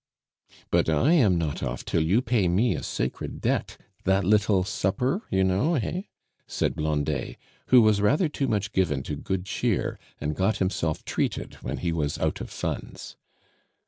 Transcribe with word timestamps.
"But 0.71 0.89
I 0.89 1.13
am 1.13 1.37
not 1.37 1.61
off 1.61 1.85
till 1.85 2.01
you 2.01 2.23
pay 2.23 2.47
me 2.47 2.73
a 2.73 2.81
sacred 2.81 3.39
debt 3.39 3.77
that 4.03 4.23
little 4.23 4.63
supper, 4.63 5.21
you 5.29 5.43
know, 5.43 5.75
heh?" 5.75 6.01
said 6.47 6.75
Blondet, 6.75 7.35
who 7.67 7.83
was 7.83 8.01
rather 8.01 8.27
too 8.27 8.47
much 8.47 8.71
given 8.71 9.03
to 9.03 9.15
good 9.15 9.45
cheer, 9.45 9.99
and 10.19 10.35
got 10.35 10.57
himself 10.57 11.05
treated 11.05 11.53
when 11.61 11.77
he 11.77 11.91
was 11.91 12.17
out 12.17 12.41
of 12.41 12.49
funds. 12.49 13.15